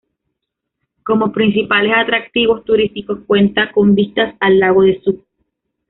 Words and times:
Como 1.03 1.31
principales 1.31 1.91
atractivos 1.95 2.65
turísticos 2.65 3.19
cuenta 3.27 3.71
con 3.71 3.93
vistas 3.93 4.33
al 4.39 4.57
lago 4.59 4.81
de 4.81 4.99
Zug. 5.05 5.23